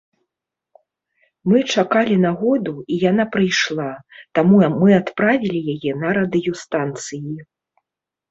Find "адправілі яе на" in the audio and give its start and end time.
5.01-6.09